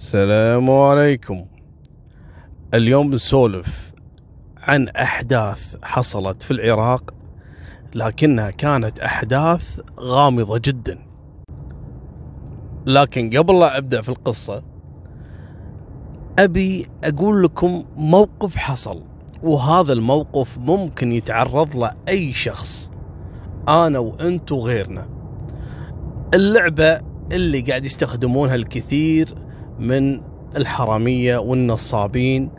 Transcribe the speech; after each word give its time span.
السلام 0.00 0.70
عليكم. 0.70 1.44
اليوم 2.74 3.10
بنسولف 3.10 3.92
عن 4.56 4.88
أحداث 4.88 5.76
حصلت 5.82 6.42
في 6.42 6.50
العراق 6.50 7.14
لكنها 7.94 8.50
كانت 8.50 9.00
أحداث 9.00 9.80
غامضة 9.98 10.58
جدا. 10.58 10.98
لكن 12.86 13.30
قبل 13.38 13.60
لا 13.60 13.78
أبدأ 13.78 14.02
في 14.02 14.08
القصة 14.08 14.62
أبي 16.38 16.86
أقول 17.04 17.42
لكم 17.42 17.84
موقف 17.96 18.56
حصل 18.56 19.02
وهذا 19.42 19.92
الموقف 19.92 20.58
ممكن 20.58 21.12
يتعرض 21.12 21.76
له 21.76 21.92
أي 22.08 22.32
شخص 22.32 22.90
أنا 23.68 23.98
وأنت 23.98 24.52
وغيرنا. 24.52 25.08
اللعبة 26.34 27.00
اللي 27.32 27.60
قاعد 27.60 27.84
يستخدمونها 27.84 28.54
الكثير 28.54 29.49
من 29.80 30.20
الحرامية 30.56 31.38
والنصابين 31.38 32.50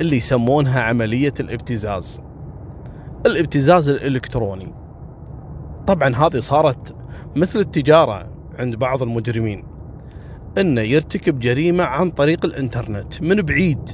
اللي 0.00 0.16
يسمونها 0.16 0.80
عملية 0.80 1.34
الابتزاز. 1.40 2.20
الابتزاز 3.26 3.88
الإلكتروني. 3.88 4.74
طبعا 5.86 6.16
هذه 6.16 6.38
صارت 6.38 6.94
مثل 7.36 7.58
التجارة 7.58 8.32
عند 8.58 8.76
بعض 8.76 9.02
المجرمين 9.02 9.64
إنه 10.58 10.80
يرتكب 10.80 11.38
جريمة 11.38 11.84
عن 11.84 12.10
طريق 12.10 12.44
الإنترنت. 12.44 13.22
من 13.22 13.42
بعيد 13.42 13.90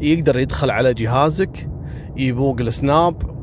يقدر 0.00 0.38
يدخل 0.38 0.70
على 0.70 0.94
جهازك 0.94 1.70
يبوق 2.16 2.60
السناب 2.60 3.36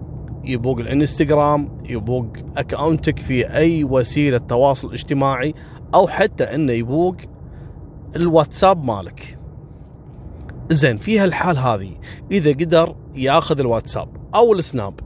يبوق 0.45 0.79
الإنستغرام 0.79 1.69
يبوق 1.85 2.27
أكاونتك 2.57 3.19
في 3.19 3.47
أي 3.47 3.83
وسيلة 3.83 4.37
تواصل 4.37 4.93
اجتماعي 4.93 5.53
أو 5.93 6.07
حتى 6.07 6.43
إنه 6.43 6.73
يبوق 6.73 7.15
الواتساب 8.15 8.83
مالك. 8.83 9.39
زين 10.71 10.97
في 10.97 11.19
هالحال 11.19 11.57
هذه 11.57 11.91
إذا 12.31 12.51
قدر 12.51 12.95
ياخذ 13.15 13.59
الواتساب 13.59 14.09
أو 14.35 14.53
السناب 14.53 14.99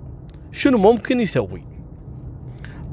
شنو 0.51 0.77
ممكن 0.77 1.19
يسوي؟ 1.19 1.65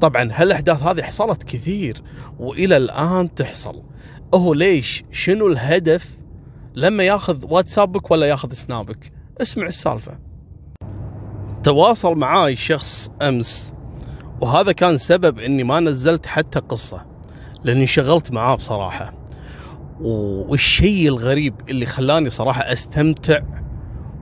طبعا 0.01 0.31
هالأحداث 0.33 0.83
هذه 0.83 1.03
حصلت 1.03 1.43
كثير 1.43 2.03
وإلى 2.39 2.77
الآن 2.77 3.35
تحصل. 3.35 3.83
هو 4.35 4.55
ليش؟ 4.55 5.05
شنو 5.11 5.47
الهدف 5.47 6.19
لما 6.75 7.03
ياخذ 7.03 7.53
واتسابك 7.53 8.11
ولا 8.11 8.27
ياخذ 8.27 8.53
سنابك؟ 8.53 9.13
اسمع 9.41 9.67
السالفة. 9.67 10.19
تواصل 11.63 12.19
معاي 12.19 12.57
شخص 12.57 13.11
أمس 13.23 13.73
وهذا 14.41 14.73
كان 14.73 14.99
سبب 14.99 15.39
إني 15.39 15.65
ما 15.65 15.81
نزلت 15.81 16.27
حتى 16.27 16.59
قصة 16.59 17.07
لأني 17.65 17.83
انشغلت 17.83 18.33
معاه 18.33 18.55
بصراحة. 18.55 19.24
والشيء 20.01 21.09
الغريب 21.09 21.55
اللي 21.69 21.87
خلاني 21.87 22.31
صراحة 22.31 22.63
أستمتع 22.63 23.41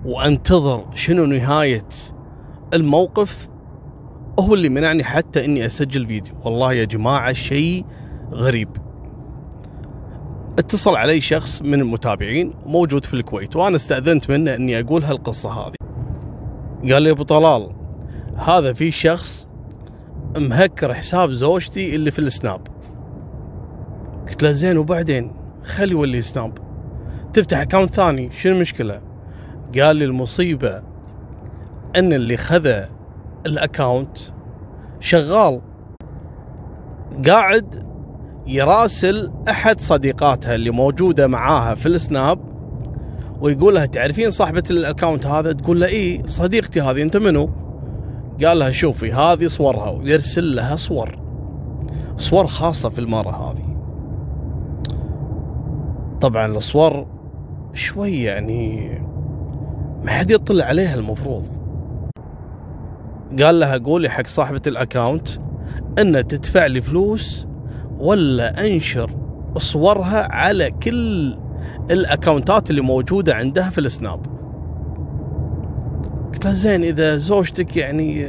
وأنتظر 0.05 0.85
شنو 0.95 1.27
نهاية 1.27 1.89
الموقف 2.75 3.49
هو 4.41 4.55
اللي 4.55 4.69
منعني 4.69 5.05
حتى 5.05 5.45
إني 5.45 5.67
أسجل 5.67 6.07
فيديو. 6.07 6.35
والله 6.45 6.73
يا 6.73 6.85
جماعة 6.85 7.33
شيء 7.33 7.85
غريب. 8.33 8.69
اتصل 10.59 10.97
علي 10.97 11.21
شخص 11.21 11.63
من 11.63 11.81
المتابعين 11.81 12.55
موجود 12.67 13.05
في 13.05 13.15
الكويت 13.15 13.57
وأنا 13.57 13.77
استأذنت 13.77 14.31
منه 14.31 14.55
إني 14.55 14.81
أقول 14.81 15.05
هالقصة 15.05 15.53
هذه. 15.53 15.75
قال 16.93 17.03
لي 17.03 17.11
أبو 17.11 17.23
طلال 17.23 17.73
هذا 18.37 18.73
في 18.73 18.91
شخص 18.91 19.49
مهكر 20.37 20.95
حساب 20.95 21.31
زوجتي 21.31 21.95
اللي 21.95 22.11
في 22.11 22.19
السناب. 22.19 22.61
قلت 24.29 24.43
له 24.43 24.51
زين 24.51 24.79
وبعدين؟ 24.79 25.42
خلي 25.65 25.93
يولي 25.93 26.23
سناب 26.23 26.59
تفتح 27.33 27.61
account 27.61 27.95
ثاني 27.95 28.31
شنو 28.33 28.53
المشكلة؟ 28.57 29.01
قال 29.81 29.97
لي 29.97 30.05
المصيبة 30.05 30.83
إن 31.97 32.13
اللي 32.13 32.37
خذ 32.37 32.85
الـ 33.47 33.56
account 33.56 34.19
شغال. 35.01 35.61
قاعد 37.27 37.93
يراسل 38.47 39.33
أحد 39.49 39.81
صديقاتها 39.81 40.55
اللي 40.55 40.71
موجودة 40.71 41.27
معاها 41.27 41.75
في 41.75 41.87
السناب 41.87 42.39
ويقول 43.41 43.75
لها 43.75 43.87
تعرفين 43.87 44.31
صاحبة 44.31 44.63
الـ 44.71 44.78
account 44.78 45.27
هذا؟ 45.27 45.53
تقول 45.53 45.81
له 45.81 45.87
اي 45.87 46.23
صديقتي 46.27 46.81
هذه 46.81 47.03
أنت 47.03 47.17
منو؟ 47.17 47.51
قال 48.45 48.59
لها 48.59 48.71
شوفي 48.71 49.13
هذه 49.13 49.47
صورها. 49.47 49.91
ويرسل 49.91 50.57
لها 50.57 50.77
صور 50.77 51.19
صور 52.17 52.47
خاصة 52.47 52.89
في 52.89 52.99
المره 52.99 53.51
هذه. 53.53 53.72
طبعا 56.23 56.47
الصور 56.47 57.07
شوي 57.75 58.23
يعني 58.23 58.91
ما 60.05 60.11
حد 60.11 60.31
يطلع 60.31 60.65
عليها 60.65 60.95
المفروض. 60.95 61.47
قال 63.43 63.61
لها 63.61 63.79
قولي 63.79 64.09
حق 64.09 64.27
صاحبة 64.27 64.63
الـ 64.67 64.74
account 64.74 65.29
ان 65.99 66.27
تدفع 66.27 66.67
لي 66.67 66.81
فلوس 66.81 67.47
ولا 67.99 68.67
أنشر 68.67 69.17
صورها 69.57 70.33
على 70.33 70.71
كل 70.71 71.39
الـ 71.91 72.00
account 72.00 72.62
ات 72.62 72.71
اللي 72.71 72.81
موجودة 72.81 73.35
عندها 73.35 73.71
في 73.71 73.79
السناب. 73.79 74.27
قلت 76.33 76.45
له 76.45 76.53
زين 76.53 76.83
إذا 76.83 77.17
زوجتك 77.17 77.77
يعني 77.77 78.27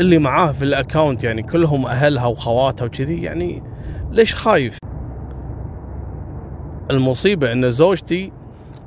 اللي 0.00 0.18
معاه 0.18 0.52
في 0.52 0.64
الـ 0.64 0.72
account 0.72 1.24
يعني 1.24 1.42
كلهم 1.42 1.86
أهلها 1.86 2.26
وخواتها 2.26 2.84
وكذي 2.84 3.22
يعني 3.22 3.62
ليش 4.10 4.34
خايف؟ 4.34 4.78
المصيبة 6.90 7.52
إن 7.52 7.72
زوجتي 7.72 8.32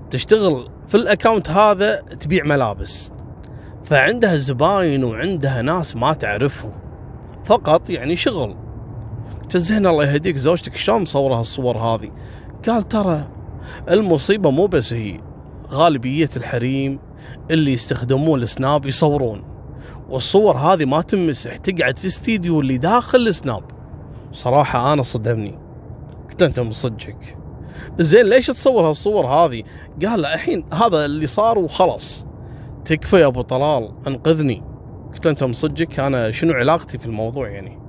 تشتغل 0.10 0.70
في 0.88 0.96
الـ 0.96 1.02
account 1.02 1.50
هذا 1.50 1.96
تبيع 1.96 2.44
ملابس. 2.44 3.12
فعندها 3.84 4.38
زباين 4.38 5.04
وعندها 5.04 5.62
ناس 5.62 5.96
ما 5.96 6.14
تعرفهم. 6.14 6.72
فقط 7.46 7.90
يعني 7.90 8.16
شغل. 8.16 8.56
قلت 9.42 9.58
زين 9.58 9.88
الله 9.88 10.06
يهديك 10.06 10.38
زوجتك 10.38 10.76
شلون 10.76 11.02
مصورة 11.02 11.36
هالصور 11.36 11.78
هذه؟ 11.78 12.12
قال 12.68 12.88
ترى 12.88 13.30
المصيبة 13.90 14.52
مو 14.52 14.68
بس 14.68 14.94
هي 14.94 15.20
غالبية 15.72 16.30
الحريم 16.38 17.00
اللي 17.52 17.74
يستخدمون 17.74 18.42
السناب 18.42 18.86
يصورون. 18.86 19.44
والصور 20.10 20.58
هذه 20.58 20.86
ما 20.86 21.02
تمسح 21.02 21.58
تقعد 21.58 21.98
في 21.98 22.08
استديو 22.08 22.62
اللي 22.62 22.78
داخل 22.78 23.28
السناب. 23.28 23.64
صراحة 24.32 24.94
أنا 24.94 25.04
صدمني. 25.04 25.60
قلت 26.30 26.42
أنت 26.42 26.60
من 26.60 26.72
زين 28.00 28.26
ليش 28.26 28.48
تصور 28.48 28.88
هالصور 28.88 29.26
هذه؟ 29.26 29.64
قال 30.06 30.22
له 30.22 30.34
الحين 30.34 30.66
هذا 30.74 31.06
اللي 31.06 31.28
صار 31.28 31.60
وخلص 31.60 32.28
تكفى 32.86 33.20
يا 33.20 33.28
أبو 33.28 33.42
طلال 33.42 33.92
أنقذني. 34.08 34.64
قلت 35.14 35.26
له 35.26 35.32
أنت 35.32 35.44
مصدقك 35.44 36.00
أنا 36.00 36.32
شنو 36.32 36.54
علاقتي 36.54 36.98
في 36.98 37.06
الموضوع 37.06 37.50
يعني؟ 37.50 37.80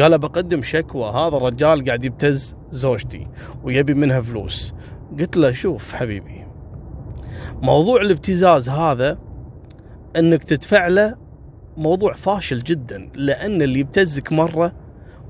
قال 0.00 0.18
بقدم 0.18 0.62
شكوى. 0.62 1.10
هذا 1.10 1.36
الرجال 1.36 1.84
قاعد 1.84 2.04
يبتز 2.04 2.56
زوجتي 2.70 3.28
ويبي 3.62 3.94
منها 3.94 4.20
فلوس. 4.20 4.74
قلت 5.18 5.36
له 5.36 5.52
شوف 5.52 5.94
حبيبي 5.94 6.46
موضوع 7.62 8.00
الابتزاز 8.00 8.68
هذا 8.68 9.18
إنك 10.16 10.44
تدفع 10.44 10.88
له 10.88 11.16
موضوع 11.76 12.12
فاشل 12.12 12.62
جدا 12.62 13.10
لأن 13.14 13.62
اللي 13.62 13.80
يبتزك 13.80 14.32
مرة 14.32 14.72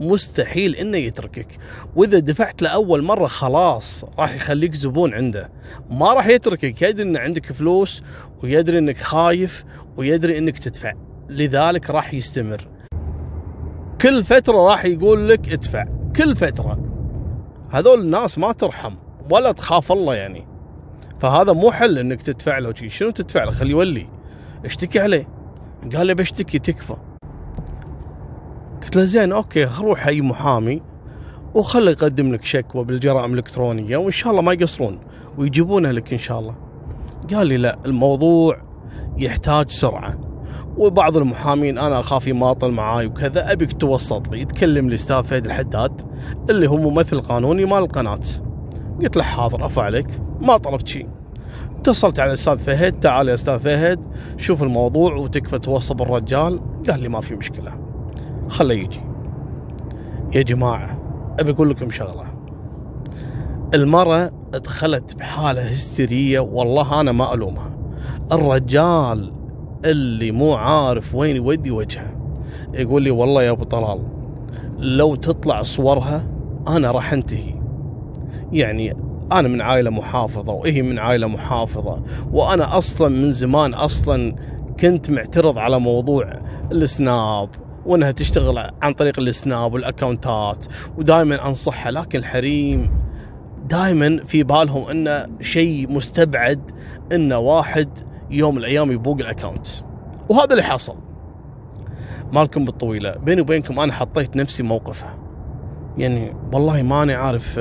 مستحيل 0.00 0.76
إنه 0.76 0.96
يتركك. 0.96 1.58
وإذا 1.96 2.18
دفعت 2.18 2.62
له 2.62 2.68
أول 2.68 3.02
مرة 3.02 3.26
خلاص 3.26 4.04
راح 4.18 4.34
يخليك 4.34 4.74
زبون 4.74 5.14
عنده. 5.14 5.50
ما 5.90 6.12
راح 6.12 6.26
يتركك. 6.26 6.82
يدري 6.82 7.08
إن 7.08 7.16
عندك 7.16 7.52
فلوس 7.52 8.02
ويدري 8.42 8.78
إنك 8.78 8.96
خايف 8.96 9.64
ويدري 9.96 10.38
إنك 10.38 10.58
تدفع. 10.58 10.92
لذلك 11.28 11.90
راح 11.90 12.14
يستمر. 12.14 12.68
كل 14.00 14.24
فترة 14.24 14.56
راح 14.56 14.84
يقول 14.84 15.28
لك 15.28 15.52
ادفع. 15.52 15.84
كل 16.16 16.36
فترة. 16.36 16.84
هذول 17.70 18.00
الناس 18.00 18.38
ما 18.38 18.52
ترحم. 18.52 18.94
ولا 19.30 19.52
تخاف 19.52 19.92
الله 19.92 20.14
يعني. 20.14 20.46
فهذا 21.20 21.52
مو 21.52 21.72
حل 21.72 21.98
إنك 21.98 22.22
تدفع 22.22 22.58
له 22.58 22.74
شنو 22.74 23.10
تدفع 23.10 23.44
له؟ 23.44 23.50
خليه 23.50 23.70
يولي. 23.70 24.08
اشتكي 24.64 25.00
عليه. 25.00 25.28
قال 25.96 26.06
لي 26.06 26.14
بشتكي 26.14 26.58
تكفى. 26.58 26.96
قلت 28.88 28.96
له 28.96 29.04
زين 29.04 29.32
okay 29.32 29.68
روح 29.80 30.06
أي 30.06 30.20
محامي 30.20 30.82
وخله 31.54 31.90
يقدم 31.90 32.32
لك 32.32 32.44
شكوى 32.44 32.84
بالجرائم 32.84 33.32
الإلكترونية 33.32 33.96
وإن 33.96 34.10
شاء 34.10 34.30
الله 34.30 34.42
ما 34.42 34.52
يقصرون 34.52 34.98
ويجيبونها 35.38 35.92
لك 35.92 36.12
إن 36.12 36.18
شاء 36.18 36.40
الله. 36.40 36.54
قال 37.34 37.46
لي 37.46 37.56
لا 37.56 37.78
الموضوع 37.86 38.60
يحتاج 39.18 39.70
سرعة 39.70 40.18
وبعض 40.76 41.16
المحامين 41.16 41.78
أنا 41.78 41.98
أخاف 41.98 42.26
يماطل 42.26 42.70
معاي 42.70 43.06
وكذا 43.06 43.52
ابيك 43.52 43.72
توسط 43.72 44.28
لي 44.28 44.44
تكلم 44.44 44.88
لي 44.88 44.94
أستاذ 44.94 45.22
فهد 45.22 45.46
الحداد 45.46 46.02
اللي 46.50 46.66
هو 46.66 46.76
ممثل 46.76 47.20
قانوني 47.20 47.64
مال 47.64 47.78
القناة. 47.78 48.20
قلت 49.02 49.16
له 49.16 49.22
حاضر 49.22 49.66
افا 49.66 49.82
عليك 49.82 50.08
ما 50.42 50.56
طلبت 50.56 50.88
شيء. 50.88 51.08
اتصلت 51.78 52.20
على 52.20 52.28
الأستاذ 52.28 52.58
فهد 52.58 53.00
تعال 53.00 53.28
يا 53.28 53.34
أستاذ 53.34 53.58
فهد 53.58 54.06
شوف 54.36 54.62
الموضوع 54.62 55.14
وتكفى 55.14 55.58
توصب 55.58 56.02
الرجال 56.02 56.60
قال 56.90 57.00
لي 57.00 57.08
ما 57.08 57.20
في 57.20 57.34
مشكلة. 57.34 57.87
خله 58.48 58.74
يجي. 58.74 59.00
يا 60.34 60.42
جماعة 60.42 60.98
أبي 61.40 61.50
أقول 61.50 61.70
لكم 61.70 61.90
شغلة. 61.90 62.24
المرة 63.74 64.30
دخلت 64.52 65.14
بحالة 65.14 65.62
هستيرية 65.62 66.40
والله 66.40 67.00
أنا 67.00 67.12
ما 67.12 67.34
ألومها. 67.34 67.78
الرجال 68.32 69.32
اللي 69.84 70.30
مو 70.30 70.54
عارف 70.54 71.14
وين 71.14 71.36
يودي 71.36 71.70
وجهه 71.70 72.16
يقول 72.74 73.02
لي 73.02 73.10
والله 73.10 73.42
يا 73.42 73.50
أبو 73.50 73.64
طلال 73.64 74.02
لو 74.78 75.14
تطلع 75.14 75.62
صورها 75.62 76.28
أنا 76.68 76.90
راح 76.90 77.12
أنتهي. 77.12 77.54
يعني 78.52 78.96
أنا 79.32 79.48
من 79.48 79.60
عائلة 79.60 79.90
محافظة 79.90 80.52
وهي 80.52 80.82
من 80.82 80.98
عائلة 80.98 81.26
محافظة 81.26 82.02
وأنا 82.32 82.78
أصلا 82.78 83.08
من 83.08 83.32
زمان 83.32 83.74
أصلا 83.74 84.34
كنت 84.80 85.10
معترض 85.10 85.58
على 85.58 85.80
موضوع 85.80 86.32
السناب 86.72 87.48
وإنها 87.88 88.10
تشتغل 88.10 88.58
عن 88.82 88.92
طريق 88.92 89.18
السناب 89.18 89.72
والأكونتات 89.72 90.66
ودائما 90.98 91.48
أنصحها 91.48 91.90
لكن 91.90 92.18
الحريم 92.18 92.90
دائما 93.68 94.24
في 94.24 94.42
بالهم 94.42 94.90
إنه 94.90 95.26
شيء 95.40 95.92
مستبعد 95.92 96.70
إنه 97.12 97.38
واحد 97.38 97.88
يوم 98.30 98.54
من 98.54 98.60
الأيام 98.60 98.92
يبوق 98.92 99.18
الأكونت. 99.18 99.66
وهذا 100.28 100.50
اللي 100.50 100.62
حصل 100.62 100.96
مالكم 102.32 102.64
بالطويلة. 102.64 103.16
بيني 103.16 103.40
وبينكم 103.40 103.80
أنا 103.80 103.92
حطيت 103.92 104.36
نفسي 104.36 104.62
موقفها. 104.62 105.18
يعني 105.98 106.36
والله 106.52 106.82
ماني 106.82 107.14
عارف 107.14 107.60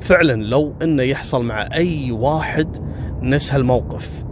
فعلا 0.00 0.42
لو 0.42 0.74
إنه 0.82 1.02
يحصل 1.02 1.44
مع 1.44 1.68
أي 1.72 2.12
واحد 2.12 2.76
نفس 3.22 3.52
هالموقف. 3.52 4.24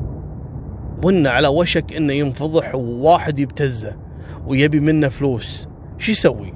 وإنه 1.04 1.30
على 1.30 1.48
وشك 1.48 1.96
إنه 1.96 2.12
ينفضح 2.12 2.74
وواحد 2.74 3.38
يبتزه. 3.38 4.01
ويبي 4.46 4.80
منه 4.80 5.08
فلوس. 5.08 5.68
شو 5.98 6.12
يسوي؟ 6.12 6.54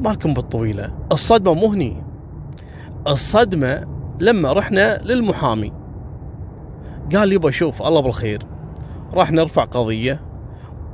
مالكم 0.00 0.34
بالطويلة. 0.34 0.94
الصدمة 1.12 1.54
مو 1.54 1.66
هني. 1.66 2.02
الصدمة 3.06 3.86
لما 4.20 4.52
رحنا 4.52 4.98
للمحامي. 5.02 5.72
قال 7.14 7.32
يبا 7.32 7.50
شوف 7.50 7.82
الله 7.82 8.00
بالخير. 8.00 8.46
راح 9.14 9.32
نرفع 9.32 9.64
قضية 9.64 10.20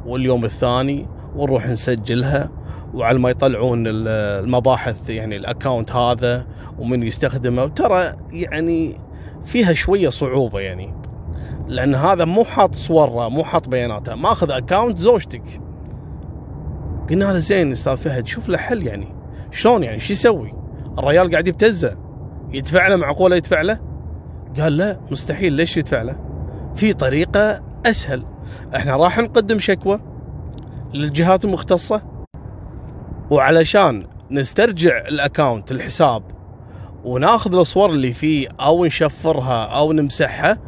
واليوم 0.07 0.45
الثاني 0.45 1.09
ونروح 1.37 1.67
نسجلها 1.67 2.51
وعلى 2.95 3.19
ما 3.19 3.31
يطلعون 3.31 3.85
المباحث 3.87 5.11
يعني 5.11 5.37
ال 5.37 5.44
account 5.44 5.93
هذا 5.93 6.47
ومن 6.79 7.03
يستخدمه. 7.03 7.67
ترى 7.67 8.13
يعني 8.33 8.97
فيها 9.45 9.73
شوية 9.73 10.09
صعوبة 10.09 10.61
يعني. 10.61 10.95
لأن 11.67 11.95
هذا 11.95 12.25
مو 12.25 12.45
حاط 12.45 12.75
صورة 12.75 13.29
مو 13.29 13.45
حاط 13.45 13.69
بياناته. 13.69 14.15
ماخذ 14.15 14.51
account 14.51 14.99
زوجتك. 14.99 15.61
قلنا 17.11 17.25
له 17.25 17.39
زين 17.39 17.73
أستاذ 17.73 17.97
فهد 17.97 18.27
شوف 18.27 18.49
له 18.49 18.59
حل 18.59 18.87
يعني. 18.87 19.15
شلون 19.51 19.83
يعني؟ 19.83 19.99
شو 19.99 20.13
يسوي؟ 20.13 20.55
الرجال 20.99 21.31
قاعد 21.31 21.49
يبتزه. 21.49 21.97
يدفع 22.53 22.89
له 22.89 22.97
معقولة 22.97 23.37
يدفع 23.37 23.61
له؟ 23.61 23.81
قال 24.61 24.77
لا 24.77 25.01
مستحيل. 25.11 25.53
ليش 25.53 25.77
يدفع 25.77 26.03
له؟ 26.03 26.17
في 26.75 26.93
طريقة 26.93 27.63
أسهل. 27.87 28.25
إحنا 28.77 28.97
راح 28.97 29.19
نقدم 29.19 29.59
شكوى 29.59 30.01
للجهات 30.95 31.45
المختصة 31.45 32.03
وعلشان 33.31 34.07
نسترجع 34.31 34.99
الاكونت 35.09 35.73
الحساب 35.73 36.23
وناخذ 37.05 37.55
الصور 37.55 37.91
اللي 37.91 38.13
فيه 38.13 38.49
أو 38.61 38.85
نشفرها 38.85 39.65
أو 39.65 39.93
نمسحها. 39.93 40.59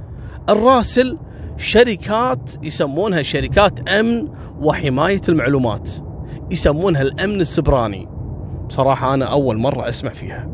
الراسل 0.48 1.18
شركات 1.56 2.50
يسمونها 2.62 3.22
شركات 3.22 3.88
أمن 3.88 4.28
وحماية 4.60 5.20
المعلومات. 5.28 5.90
يسمونها 6.52 7.02
الأمن 7.02 7.40
السبراني 7.40 8.08
بصراحة 8.69 9.14
أنا 9.14 9.25
أول 9.25 9.58
مرة 9.58 9.88
أسمع 9.88 10.10
فيها 10.10 10.49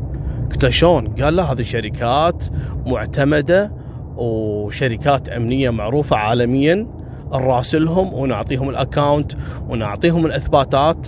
قلت 0.51 0.63
له 0.63 0.69
شلون؟ 0.69 1.07
قال 1.07 1.35
لا 1.35 1.43
هذه 1.43 1.61
شركات 1.61 2.43
معتمدة 2.87 3.73
وشركات 4.17 5.29
أمنية 5.29 5.69
معروفة 5.69 6.15
عالميا 6.15 6.87
نراسلهم 7.33 8.13
ونعطيهم 8.13 8.69
ال 8.69 8.77
account 8.77 9.31
ونعطيهم 9.69 10.25
الإثباتات 10.25 11.07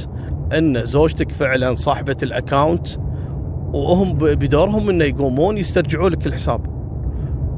إن 0.57 0.85
زوجتك 0.85 1.31
فعلا 1.31 1.75
صاحبة 1.75 2.17
الاكونت 2.23 2.87
وهم 3.73 4.13
بدورهم 4.13 4.89
إنه 4.89 5.05
يقومون 5.05 5.57
يسترجعوا 5.57 6.09
لك 6.09 6.27
الحساب. 6.27 6.65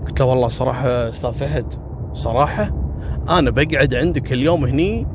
قلت 0.05 0.19
له 0.19 0.25
والله 0.25 0.47
صراحة 0.47 1.09
أستاذ 1.09 1.31
فهد 1.31 1.73
صراحة 2.13 2.71
أنا 3.29 3.49
بقعد 3.49 3.95
عندك 3.95 4.33
اليوم 4.33 4.65
هني 4.65 5.07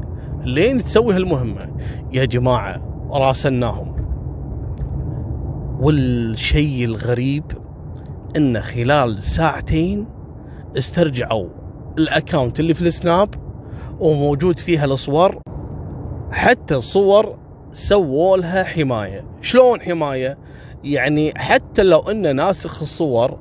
لين 0.42 0.84
تسوي 0.84 1.14
هالمهمة؟ 1.14 1.72
يا 2.12 2.24
جماعة 2.24 3.08
راسلناهم. 3.10 3.98
والشيء 5.80 6.84
الغريب 6.84 7.44
إن 8.36 8.60
خلال 8.60 9.22
ساعتين 9.22 10.06
استرجعوا 10.78 11.48
ال 11.98 12.06
account 12.06 12.60
اللي 12.60 12.74
في 12.74 12.82
السناب 12.82 13.28
وموجود 14.00 14.58
فيها 14.58 14.84
الصور 14.84 15.38
حتى 16.30 16.76
الصور 16.76 17.38
سووا 17.72 18.36
لها 18.36 18.64
حماية. 18.64 19.24
شلون 19.40 19.80
حماية؟ 19.80 20.38
يعني 20.84 21.32
حتى 21.36 21.82
لو 21.82 21.98
انه 21.98 22.32
ناسخ 22.32 22.82
الصور 22.82 23.38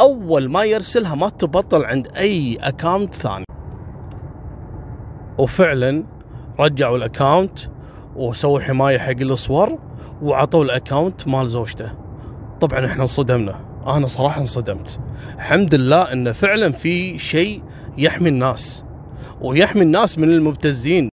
أول 0.00 0.48
ما 0.48 0.64
يرسلها 0.64 1.14
ما 1.14 1.28
تبطل 1.28 1.84
عند 1.84 2.08
أي 2.16 2.56
account 2.60 3.14
ثاني. 3.14 3.44
وفعلا 5.38 6.15
رجعوا 6.60 6.96
ال 6.96 7.04
account 7.04 7.58
وسووا 8.16 8.60
حماية 8.60 8.98
حق 8.98 9.20
الصور 9.20 9.78
وعطوا 10.22 10.64
الاكونت 10.64 11.28
مال 11.28 11.48
زوجته. 11.48 11.92
طبعا 12.60 12.86
إحنا 12.86 13.02
انصدمنا. 13.02 13.60
أنا 13.86 14.06
صراحة 14.06 14.40
انصدمت. 14.40 15.00
الحمد 15.34 15.74
لله 15.74 16.02
انه 16.02 16.32
فعلا 16.32 16.72
في 16.72 17.18
شيء 17.18 17.62
يحمي 17.98 18.28
الناس 18.28 18.84
ويحمي 19.40 19.82
الناس 19.82 20.18
من 20.18 20.30
المبتزين. 20.30 21.08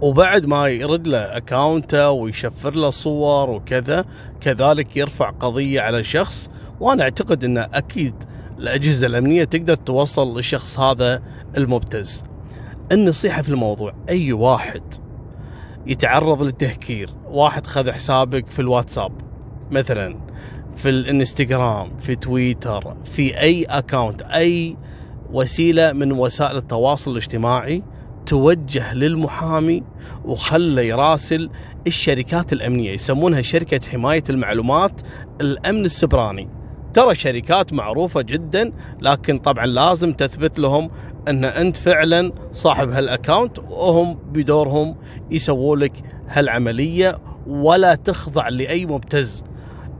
وبعد 0.00 0.46
ما 0.46 0.68
يرد 0.68 1.06
له 1.06 1.36
أكاونته 1.36 2.10
ويشفر 2.10 2.74
له 2.74 2.90
صور 2.90 3.50
وكذا 3.50 4.04
كذلك 4.40 4.96
يرفع 4.96 5.30
قضية 5.30 5.80
على 5.80 5.98
الشخص 5.98 6.50
وأنا 6.80 7.02
أعتقد 7.02 7.44
انه 7.44 7.68
أكيد 7.74 8.14
الأجهزة 8.58 9.06
الأمنية 9.06 9.44
تقدر 9.44 9.74
توصل 9.74 10.36
للشخص 10.36 10.78
هذا 10.78 11.22
المبتز. 11.56 12.24
النصيحه 12.94 13.42
في 13.42 13.48
الموضوع. 13.48 13.92
أي 14.08 14.32
واحد 14.32 14.82
يتعرض 15.86 16.42
للتهكير، 16.42 17.10
واحد 17.26 17.66
خذ 17.66 17.90
حسابك 17.90 18.50
في 18.50 18.58
الواتساب 18.58 19.12
مثلا 19.70 20.16
في 20.76 20.88
الإنستغرام، 20.88 21.96
في 21.96 22.14
تويتر، 22.14 22.96
في 23.04 23.40
أي 23.40 23.64
أكاونت، 23.64 24.22
أي 24.22 24.76
وسيلة 25.30 25.92
من 25.92 26.12
وسائل 26.12 26.56
التواصل 26.56 27.10
الاجتماعي 27.10 27.82
توجه 28.26 28.94
للمحامي 28.94 29.82
وخله 30.24 30.82
يراسل 30.82 31.50
الشركات 31.86 32.52
الأمنية. 32.52 32.90
يسمونها 32.92 33.42
شركة 33.42 33.90
حماية 33.90 34.24
المعلومات 34.30 35.00
الأمن 35.40 35.84
السبراني. 35.84 36.48
ترى 36.94 37.14
شركات 37.14 37.72
معروفة 37.72 38.22
جدا 38.22 38.72
لكن 39.00 39.38
طبعا 39.38 39.66
لازم 39.66 40.12
تثبت 40.12 40.58
لهم 40.58 40.90
أن 41.28 41.44
أنت 41.44 41.76
فعلا 41.76 42.32
صاحب 42.52 42.90
هالاكونت 42.90 43.58
وهم 43.58 44.14
بدورهم 44.14 44.96
يسووا 45.30 45.76
لك 45.76 45.92
هالعملية 46.28 47.18
ولا 47.46 47.94
تخضع 47.94 48.48
لأي 48.48 48.86
مبتز. 48.86 49.44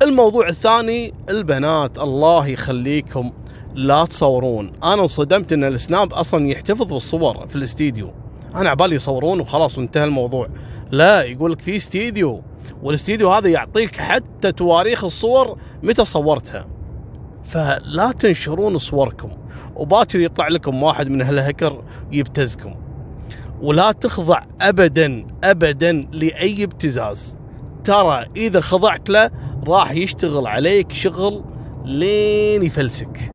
الموضوع 0.02 0.48
الثاني 0.48 1.14
البنات 1.30 1.98
الله 1.98 2.46
يخليكم 2.46 3.32
لا 3.74 4.04
تصورون. 4.04 4.72
أنا 4.84 5.02
انصدمت 5.02 5.52
أن 5.52 5.64
السناب 5.64 6.14
أصلا 6.14 6.48
يحتفظ 6.48 6.92
بالصور 6.92 7.46
في 7.48 7.56
الاستديو. 7.56 8.14
أنا 8.54 8.70
عبالي 8.70 8.94
يصورون 8.94 9.40
وخلاص 9.40 9.78
وانتهى 9.78 10.04
الموضوع. 10.04 10.48
لا 10.90 11.22
يقول 11.22 11.52
لك 11.52 11.60
في 11.60 11.76
استديو 11.76 12.42
والاستديو 12.82 13.32
هذا 13.32 13.48
يعطيك 13.48 13.96
حتى 13.96 14.52
تواريخ 14.52 15.04
الصور 15.04 15.58
متى 15.82 16.04
صورتها. 16.04 16.66
فلا 17.44 18.12
تنشرون 18.12 18.78
صوركم. 18.78 19.30
وباكر 19.76 20.20
يطلع 20.20 20.48
لكم 20.48 20.82
واحد 20.82 21.08
من 21.08 21.22
هالهكر 21.22 21.84
يبتزكم. 22.12 22.74
ولا 23.62 23.92
تخضع 23.92 24.42
ابدا 24.60 25.26
ابدا 25.44 25.92
لأي 25.92 26.64
ابتزاز. 26.64 27.36
ترى 27.84 28.26
إذا 28.36 28.60
خضعت 28.60 29.10
له 29.10 29.30
راح 29.66 29.92
يشتغل 29.92 30.46
عليك 30.46 30.92
شغل 30.92 31.44
لين 31.84 32.62
يفلسك. 32.62 33.30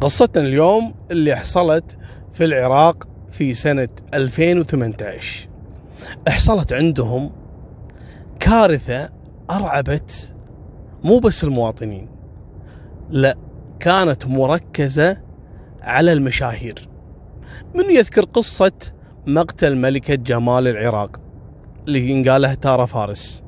قصتنا 0.00 0.46
اليوم 0.46 0.94
اللي 1.10 1.36
حصلت 1.36 1.98
في 2.32 2.44
العراق 2.44 3.08
في 3.32 3.54
سنة 3.54 3.88
2018 4.14 5.48
حصلت 6.28 6.72
عندهم 6.72 7.30
كارثة 8.40 9.10
أرعبت 9.50 10.34
مو 11.04 11.18
بس 11.18 11.44
المواطنين 11.44 12.08
لا 13.10 13.36
كانت 13.84 14.26
مركزة 14.26 15.16
على 15.82 16.12
المشاهير. 16.12 16.88
من 17.74 17.90
يذكر 17.90 18.24
قصة 18.24 18.72
مقتل 19.26 19.76
ملكة 19.76 20.14
جمال 20.14 20.68
العراق؟ 20.68 21.20
اللي 21.88 22.10
ينقاله 22.10 22.54
تارا 22.54 22.86
فارس. 22.86 23.44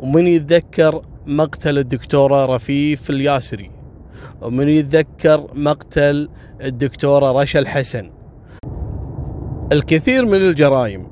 ومن 0.00 0.26
يتذكر 0.26 1.02
مقتل 1.26 1.78
الدكتورة 1.78 2.56
رفيف 2.56 3.10
الياسري. 3.10 3.70
ومن 4.42 4.68
يتذكر 4.68 5.46
مقتل 5.54 6.28
الدكتورة 6.64 7.42
رشا 7.42 7.58
الحسن. 7.58 8.10
الكثير 9.72 10.24
من 10.26 10.34
الجرائم 10.34 11.06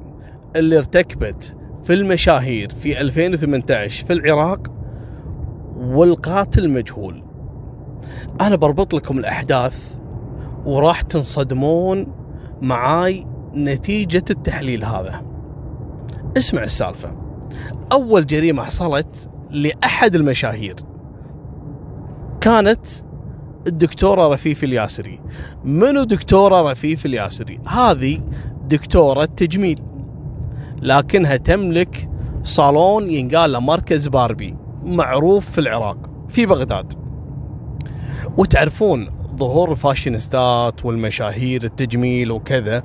اللي 0.57 0.79
ارتكبت 0.79 1.57
في 1.85 1.93
المشاهير 1.93 2.75
في 2.75 3.01
2018 3.01 4.07
في 4.07 4.13
العراق 4.13 4.73
والقاتل 5.77 6.71
مجهول. 6.71 7.26
أنا 8.41 8.57
بربط 8.57 8.95
لكم 8.95 9.19
الأحداث 9.19 9.95
وراح 10.65 11.03
تنصدمون 11.03 12.07
معاي 12.63 13.27
نتيجة 13.55 14.25
التحليل 14.31 14.85
هذا. 14.85 15.23
اسمع 16.37 16.63
السالفة. 16.63 17.17
أول 17.93 18.27
جريمة 18.27 18.63
حصلت 18.63 19.31
لأحد 19.51 20.15
المشاهير. 20.15 20.77
كانت 22.41 22.87
الدكتورة 23.67 24.35
رفيف 24.35 24.65
الياسري. 24.65 25.21
منو 25.65 26.05
دكتورة 26.05 26.71
رفيف 26.71 27.07
الياسري؟ 27.07 27.61
هذه 27.67 28.21
دكتورة 28.69 29.25
تجميل 29.25 29.81
لكنها 30.83 31.37
تملك 31.37 32.11
صالون 32.43 33.11
ينقال 33.11 33.53
له 33.53 33.61
مركز 33.61 34.09
باربي 34.09 34.57
معروف 34.85 35.51
في 35.51 35.59
العراق 35.59 35.99
في 36.29 36.47
بغداد. 36.47 37.06
وتعرفون 38.37 39.09
ظهور 39.37 39.73
الفاشينيستات 39.73 40.85
والمشاهير 40.85 41.65
التجميل 41.65 42.31
وكذا 42.31 42.83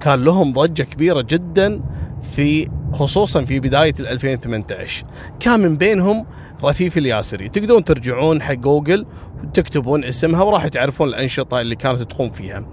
كان 0.00 0.24
لهم 0.24 0.52
ضجة 0.52 0.82
كبيرة 0.82 1.20
جدا 1.20 1.80
في 2.22 2.70
خصوصا 2.92 3.44
في 3.44 3.60
بداية 3.60 3.94
2018 4.00 5.06
كان 5.40 5.60
من 5.60 5.76
بينهم 5.76 6.26
رفيف 6.64 6.98
الياسري. 6.98 7.48
تقدرون 7.48 7.84
ترجعون 7.84 8.42
حق 8.42 8.54
جوجل 8.54 9.06
وتكتبون 9.42 10.04
اسمها 10.04 10.42
وراح 10.42 10.68
تعرفون 10.68 11.08
الأنشطة 11.08 11.60
اللي 11.60 11.76
كانت 11.76 12.02
تقوم 12.02 12.30
فيها. 12.30 12.66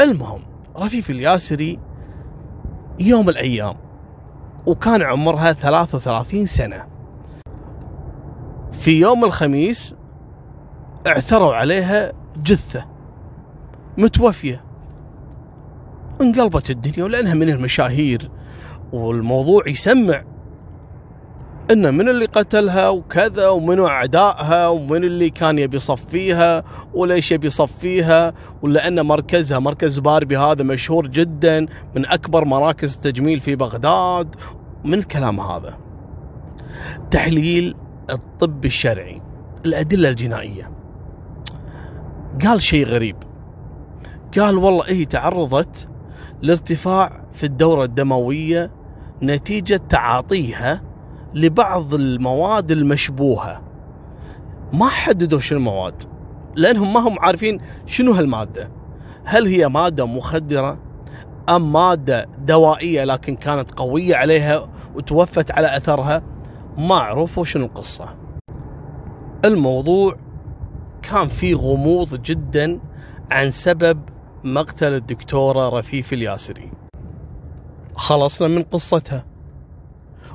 المهم 0.00 0.42
رفيف 0.78 1.10
الياسري 1.10 1.78
يوم 3.00 3.28
الأيام 3.28 3.74
وكان 4.66 5.02
عمرها 5.02 5.52
33 5.52 6.46
سنة. 6.46 6.86
في 8.72 9.00
يوم 9.00 9.24
الخميس 9.24 9.94
اعثروا 11.06 11.54
عليها 11.54 12.12
جثة 12.42 12.84
متوفية 13.98 14.64
انقلبت 16.20 16.70
الدنيا 16.70 17.04
ولأنها 17.04 17.34
من 17.34 17.48
المشاهير 17.48 18.30
والموضوع 18.92 19.68
يسمع 19.68 20.24
إن 21.70 21.94
من 21.94 22.08
اللي 22.08 22.24
قتلها 22.24 22.88
وكذا 22.88 23.48
ومنو 23.48 23.86
أعدائها 23.86 24.68
ومن 24.68 25.04
اللي 25.04 25.30
كان 25.30 25.58
يبي 25.58 25.76
يصفيها 25.76 26.64
وليش 26.94 27.32
يبي 27.32 27.46
يصفيها 27.46 28.34
ولأن 28.62 29.00
مركزها 29.00 29.58
مركز 29.58 29.98
باربي 29.98 30.36
هذا 30.36 30.62
مشهور 30.62 31.06
جدا 31.06 31.66
من 31.96 32.06
أكبر 32.06 32.44
مراكز 32.44 32.94
التجميل 32.94 33.40
في 33.40 33.56
بغداد. 33.56 34.36
من 34.84 34.94
الكلام 34.94 35.40
هذا؟ 35.40 35.78
تحليل 37.10 37.74
الطب 38.10 38.64
الشرعي 38.64 39.22
الأدلة 39.66 40.08
الجنائية. 40.08 40.70
قال 42.44 42.62
شيء 42.62 42.86
غريب. 42.86 43.16
قال 44.38 44.58
والله 44.58 44.84
هي 44.84 44.88
إيه 44.88 45.06
تعرضت 45.06 45.88
لارتفاع 46.42 47.24
في 47.32 47.44
الدورة 47.44 47.84
الدموية 47.84 48.70
نتيجة 49.22 49.80
تعاطيها 49.88 50.82
لبعض 51.34 51.94
المواد 51.94 52.70
المشبوهة. 52.70 53.62
ما 54.72 54.88
حددوا 54.88 55.40
شنو 55.40 55.58
المواد 55.58 56.02
لأنهم 56.56 56.94
ما 56.94 57.00
هم 57.00 57.16
عارفين 57.20 57.60
شنو 57.86 58.12
هالمادة. 58.12 58.70
هل 59.24 59.46
هي 59.46 59.68
مادة 59.68 60.06
مخدرة 60.06 60.78
أم 61.48 61.72
مادة 61.72 62.28
دوائية 62.38 63.04
لكن 63.04 63.36
كانت 63.36 63.70
قوية 63.70 64.16
عليها 64.16 64.68
وتوفت 64.94 65.50
على 65.50 65.76
أثرها؟ 65.76 66.22
ما 66.78 66.94
عرفوا 66.94 67.44
شنو 67.44 67.64
القصة؟ 67.64 68.14
الموضوع 69.44 70.16
كان 71.10 71.28
في 71.28 71.54
غموض 71.54 72.22
جدا 72.22 72.80
عن 73.30 73.50
سبب 73.50 74.00
مقتل 74.44 74.92
الدكتورة 74.92 75.78
رفيف 75.78 76.12
الياسري. 76.12 76.70
خلصنا 77.94 78.48
من 78.48 78.62
قصتها 78.62 79.26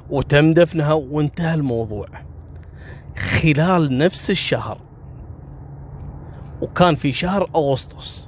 وتم 0.10 0.54
دفنها 0.54 0.94
وانتهى 0.94 1.54
الموضوع. 1.54 2.08
خلال 3.18 3.98
نفس 3.98 4.30
الشهر 4.30 4.78
وكان 6.62 6.96
في 6.96 7.12
شهر 7.12 7.50
أغسطس 7.56 8.28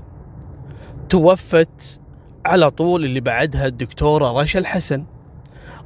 توفت 1.10 2.00
على 2.46 2.72
طول 2.72 3.06
اللي 3.06 3.20
بعدها 3.20 3.66
الدكتورة 3.66 4.42
رشا 4.42 4.60
الحسن. 4.60 5.06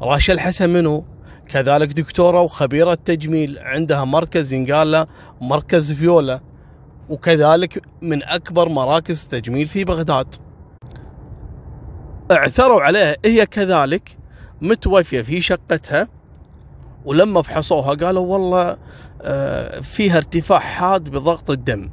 رشا 0.01 0.33
الحسن 0.33 0.69
منو؟ 0.69 1.05
كذلك 1.49 1.87
دكتورة 1.87 2.41
وخبيرة 2.41 2.93
تجميل 2.93 3.59
عندها 3.59 4.05
مركز 4.05 4.53
ينقال 4.53 4.91
له 4.91 5.07
مركز 5.41 5.91
فيولا. 5.91 6.46
وكذلك 7.09 7.81
من 8.01 8.23
أكبر 8.23 8.69
مراكز 8.69 9.23
التجميل 9.23 9.67
في 9.67 9.83
بغداد. 9.83 10.35
اعثروا 12.31 12.81
عليها 12.81 13.15
هي 13.25 13.45
كذلك 13.45 14.17
متوفية 14.61 15.21
في 15.21 15.41
شقتها 15.41 16.07
ولما 17.05 17.41
فحصوها 17.41 17.93
قالوا 17.93 18.25
والله 18.25 18.77
آه، 19.21 19.79
فيها 19.79 20.17
ارتفاع 20.17 20.59
حاد 20.59 21.03
بضغط 21.03 21.51
الدم. 21.51 21.89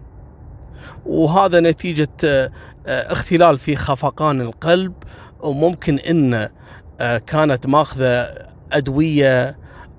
وهذا 1.07 1.61
نتيجة 1.61 2.09
آه، 2.25 2.51
اختلال 2.87 3.59
في 3.59 3.77
خفقان 3.77 4.41
القلب 4.41 4.93
وممكن 5.41 5.99
إن 5.99 6.49
آه، 7.01 7.19
كانت 7.19 7.67
ماخذة 7.67 8.29
أدوية 8.73 9.59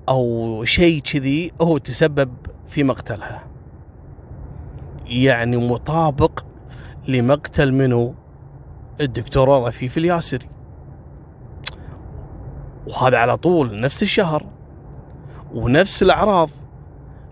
أو 0.09 0.63
شيء 0.65 1.01
كذي 1.01 1.51
هو 1.61 1.77
تسبب 1.77 2.33
في 2.67 2.83
مقتلها. 2.83 3.54
يعني 5.07 5.57
مطابق 5.57 6.45
لمقتل 7.07 7.71
منو 7.71 8.15
الدكتورة 9.01 9.67
رفيف 9.67 9.97
الياسري. 9.97 10.49
وهذا 12.87 13.17
على 13.17 13.37
طول 13.37 13.79
نفس 13.79 14.03
الشهر 14.03 14.45
ونفس 15.53 16.03
الأعراض. 16.03 16.49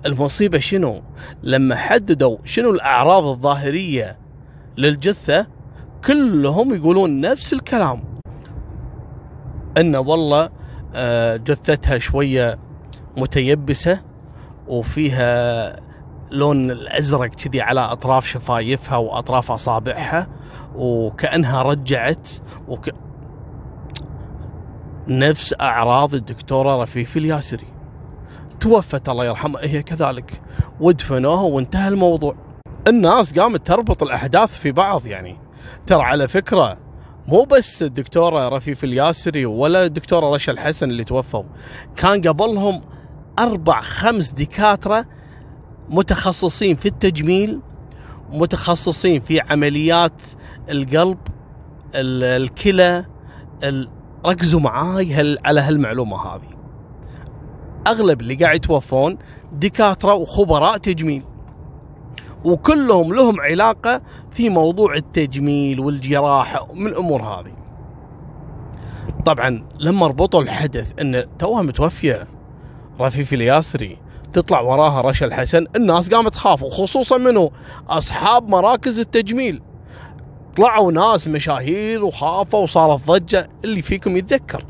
المصيبة 0.06 0.60
شنو؟ 0.60 1.02
لما 1.44 1.76
حددوا 1.76 2.38
شنو 2.46 2.70
الأعراض 2.70 3.24
الظاهرية 3.24 4.20
للجثة 4.78 5.48
كلهم 6.08 6.74
يقولون 6.74 7.22
نفس 7.22 7.54
الكلام. 7.54 8.04
أن 9.78 9.96
والله 9.96 10.50
آه، 10.96 11.36
جثتها 11.38 11.98
شوية 11.98 12.60
متيبسة 13.18 14.00
وفيها 14.68 15.76
لون 16.34 16.72
الأزرق 16.72 17.30
كذي 17.30 17.62
على 17.62 17.82
أطراف 17.82 18.26
شفايفها 18.26 18.98
وأطراف 18.98 19.52
أصابعها 19.52 20.28
وكأنها 20.76 21.62
رجعت 21.62 22.30
وك... 22.68 22.90
نفس 25.08 25.56
أعراض 25.62 26.16
الدكتورة 26.16 26.82
رفيف 26.82 27.18
الياسري. 27.18 27.68
توفت 28.60 29.10
الله 29.10 29.26
يرحمها 29.26 29.62
هي 29.64 29.84
كذلك 29.84 30.42
ودفنوها 30.80 31.42
وانتهى 31.42 31.88
الموضوع. 31.88 32.36
الناس 32.88 33.40
قامت 33.40 33.68
تربط 33.68 34.04
الأحداث 34.04 34.60
في 34.60 34.72
بعض 34.72 35.06
يعني. 35.06 35.38
ترى 35.86 36.02
على 36.02 36.28
فكرة 36.28 36.78
مو 37.28 37.44
بس 37.44 37.84
الدكتورة 37.84 38.50
رفيف 38.50 38.84
الياسري 38.84 39.46
ولا 39.46 39.86
الدكتورة 39.86 40.36
رشا 40.36 40.52
الحسن 40.52 40.90
اللي 40.90 41.04
توفوا 41.04 41.44
كان 41.96 42.22
قبلهم 42.22 42.82
أربع 43.40 43.82
خمس 43.82 44.32
دكاترة 44.32 45.06
متخصصين 45.90 46.76
في 46.76 46.86
التجميل 46.86 47.60
متخصصين 48.30 49.22
في 49.22 49.40
عمليات 49.40 50.22
القلب 50.70 51.18
الكلى 51.96 53.06
ركزوا 54.26 54.60
معاي 54.60 55.14
هل 55.14 55.38
على 55.46 55.62
هالمعلومة 55.62 56.18
هذه. 56.18 56.50
أغلب 57.88 58.22
اللي 58.22 58.36
قاعد 58.36 58.56
يتوفون 58.56 59.18
دكاترة 59.54 60.14
وخبراء 60.14 60.78
تجميل 60.78 61.24
وكلهم 62.46 63.14
لهم 63.14 63.42
علاقة 63.42 64.02
في 64.32 64.50
موضوع 64.50 64.96
التجميل 64.96 65.80
والجراحة 65.80 66.68
من 66.74 66.88
الأمور 66.88 67.22
هذه. 67.22 67.54
طبعا 69.26 69.66
لما 69.80 70.08
ربطوا 70.08 70.42
الحدث 70.42 70.94
إن 71.02 71.26
توها 71.40 71.62
متوفية 71.62 72.28
رفيف 73.00 73.34
الياسري 73.34 73.98
تطلع 74.34 74.62
وراها 74.62 75.02
رشا 75.02 75.26
الحسن 75.26 75.66
الناس 75.76 76.10
قامت 76.10 76.34
تخاف 76.34 76.64
وخصوصا 76.64 77.18
منه 77.18 77.52
أصحاب 77.90 78.50
مراكز 78.50 79.00
التجميل. 79.00 79.62
طلعوا 80.56 80.92
ناس 80.92 81.28
مشاهير 81.28 82.06
وخافوا 82.06 82.60
وصارت 82.60 83.08
ضجه 83.08 83.50
اللي 83.64 83.82
فيكم 83.82 84.18
يتذكر. 84.18 84.66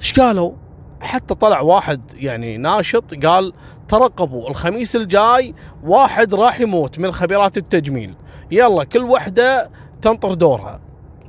إيش 0.00 0.20
قالوا؟ 0.20 0.52
حتى 1.00 1.34
طلع 1.34 1.60
واحد 1.60 2.00
يعني 2.14 2.56
ناشط 2.56 3.26
قال 3.26 3.52
ترقبوا 3.88 4.48
الخميس 4.50 4.96
الجاي 4.96 5.54
واحد 5.84 6.34
راح 6.34 6.60
يموت 6.60 6.98
من 6.98 7.12
خبيرات 7.12 7.56
التجميل. 7.56 8.14
يلا 8.50 8.84
كل 8.84 9.04
وحدة 9.04 9.70
تنطر 10.02 10.34
دورها. 10.34 10.80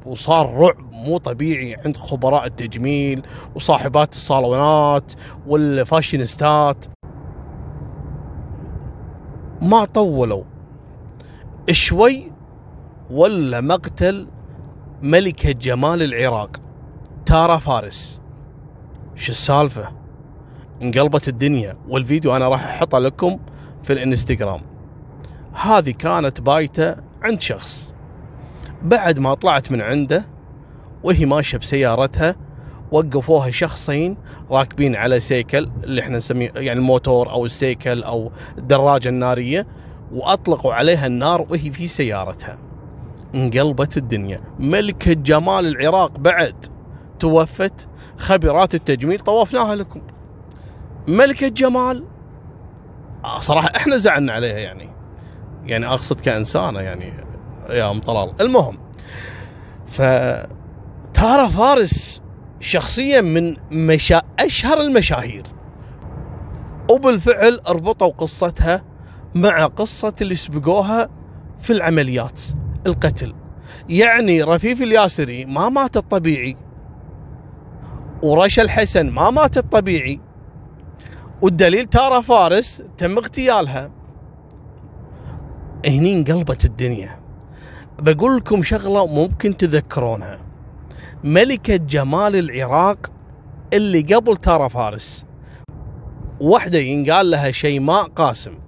وصار 0.06 0.54
رعب 0.54 0.94
مو 0.94 1.18
طبيعي 1.18 1.76
عند 1.86 1.98
خبراء 1.98 2.46
التجميل 2.46 3.22
وصاحبات 3.56 4.14
الصالونات 4.14 5.14
والفاشينيستات 5.48 6.86
ما 9.62 9.86
طولوا. 9.86 10.44
شوي 11.72 12.32
ولا 13.10 13.62
مقتل 13.62 14.28
ملكة 15.04 15.52
جمال 15.52 16.04
العراق 16.04 16.58
تارا 17.26 17.58
فارس. 17.58 18.22
شو 19.16 19.32
السالفة؟ 19.32 19.92
انقلبت 20.82 21.28
الدنيا 21.28 21.78
والفيديو 21.88 22.36
أنا 22.36 22.50
راح 22.50 22.66
أحطه 22.66 23.00
لكم 23.00 23.40
في 23.84 23.94
الانستغرام. 23.94 24.62
هذه 25.54 25.92
كانت 25.92 26.42
بايته 26.42 26.96
عند 27.22 27.42
شخص. 27.42 27.94
بعد 28.84 29.20
ما 29.20 29.34
طلعت 29.34 29.72
من 29.72 29.82
عنده 29.82 30.26
وهي 31.04 31.26
ماشية 31.26 31.58
بسيارتها 31.58 32.36
وقفوها 32.92 33.52
شخصين 33.52 34.18
راكبين 34.52 34.96
على 34.96 35.20
سيكل 35.20 35.70
اللي 35.84 36.02
إحنا 36.02 36.18
نسميه 36.18 36.52
يعني 36.56 36.80
الموتور 36.80 37.30
أو 37.32 37.46
السيكل 37.46 38.04
أو 38.04 38.32
الدراجه 38.58 39.10
الناريه 39.10 39.68
وأطلقوا 40.12 40.74
عليها 40.74 41.08
النار 41.08 41.42
وهي 41.50 41.72
في 41.72 41.88
سيارتها. 41.88 42.58
انقلبت 43.36 43.98
الدنيا. 43.98 44.42
ملكة 44.60 45.14
جمال 45.14 45.66
العراق 45.66 46.20
بعد 46.20 46.66
توفت. 47.20 47.88
خبرات 48.18 48.76
التجميل 48.76 49.20
طوفناها 49.20 49.76
لكم. 49.76 50.02
ملكة 51.08 51.48
جمال. 51.48 52.04
آه، 53.26 53.40
صراحة 53.40 53.72
إحنا 53.76 53.98
زعلنا 53.98 54.34
عليها 54.34 54.58
يعني. 54.58 54.90
يعني 55.66 55.88
أقصد 55.88 56.20
كإنسانة 56.20 56.80
يعني. 56.80 57.14
يا 57.70 57.92
أم 57.92 58.00
طلال. 58.00 58.34
المهم 58.42 58.78
ف 59.88 60.02
تارا 61.14 61.48
فارس 61.48 62.22
شخصية 62.66 63.22
من 63.22 63.56
مشا... 63.72 64.22
أشهر 64.40 64.82
المشاهير. 64.82 65.44
وبالفعل 66.90 67.60
أربطوا 67.68 68.08
قصتها 68.08 68.84
مع 69.36 69.66
قصة 69.66 70.14
اللي 70.22 70.36
سبقوها 70.36 71.10
في 71.60 71.74
العمليات 71.74 72.42
القتل. 72.88 73.34
يعني 73.90 74.44
رفيف 74.44 74.82
الياسري 74.82 75.46
ما 75.46 75.70
مات 75.70 75.98
الطبيعي. 75.98 76.58
ورشا 78.24 78.62
الحسن 78.62 79.10
ما 79.10 79.30
مات 79.30 79.58
الطبيعي. 79.58 80.20
والدليل 81.42 81.86
تارا 81.86 82.22
فارس 82.22 82.84
تم 82.98 83.18
اغتيالها. 83.18 83.92
هني 85.86 86.18
انقلبت 86.18 86.66
الدنيا. 86.66 87.20
بقول 88.00 88.38
لكم 88.38 88.64
شغلة 88.64 89.08
ممكن 89.08 89.58
تذكرونها. 89.58 90.45
ملكة 91.26 91.76
جمال 91.76 92.36
العراق 92.36 93.12
اللي 93.74 94.02
قبل 94.02 94.38
تارا 94.38 94.68
فارس. 94.68 95.26
واحدة 96.40 96.80
ينقال 96.80 97.32
لها 97.32 97.52
شيماء 97.52 98.04
قاسم. 98.04 98.60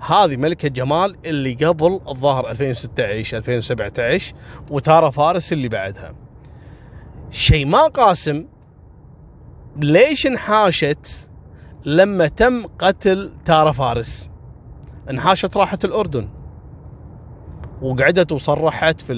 هذه 0.00 0.36
ملكة 0.36 0.68
جمال 0.68 1.16
اللي 1.24 1.54
قبل 1.54 2.00
الظاهر 2.08 2.50
2016 2.50 3.36
2017 3.36 4.34
وتارا 4.70 5.10
فارس 5.10 5.52
اللي 5.52 5.68
بعدها. 5.68 6.14
شيماء 7.30 7.88
قاسم 7.88 8.46
ليش 9.76 10.26
انحاشت 10.26 11.30
لما 11.84 12.28
تم 12.28 12.66
قتل 12.78 13.32
تارا 13.44 13.72
فارس؟ 13.72 14.30
انحاشت 15.10 15.56
راحت 15.56 15.84
الأردن. 15.84 16.28
وقعدت 17.82 18.32
وصرحت 18.32 19.00
في 19.00 19.14